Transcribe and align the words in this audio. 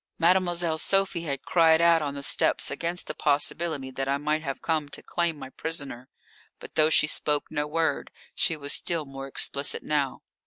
Mademoiselle 0.17 0.79
Sophie 0.79 1.25
had 1.25 1.43
cried 1.45 1.79
out 1.79 2.01
on 2.01 2.15
the 2.15 2.23
steps 2.23 2.71
against 2.71 3.05
the 3.05 3.13
possibility 3.13 3.91
that 3.91 4.07
I 4.07 4.17
might 4.17 4.41
have 4.41 4.59
come 4.59 4.89
to 4.89 5.03
claim 5.03 5.37
my 5.37 5.51
prisoner. 5.51 6.09
But 6.59 6.73
though 6.73 6.89
she 6.89 7.05
spoke 7.05 7.51
no 7.51 7.67
word, 7.67 8.09
she 8.33 8.57
was 8.57 8.73
still 8.73 9.05
more 9.05 9.27
explicit 9.27 9.83
now. 9.83 10.23